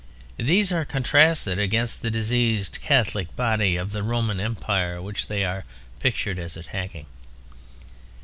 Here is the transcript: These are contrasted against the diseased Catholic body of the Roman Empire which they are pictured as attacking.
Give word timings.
These 0.37 0.71
are 0.71 0.83
contrasted 0.83 1.59
against 1.59 2.01
the 2.01 2.09
diseased 2.09 2.79
Catholic 2.81 3.35
body 3.35 3.75
of 3.75 3.91
the 3.91 4.01
Roman 4.01 4.39
Empire 4.39 4.99
which 4.99 5.27
they 5.27 5.45
are 5.45 5.63
pictured 5.99 6.39
as 6.39 6.57
attacking. 6.57 7.05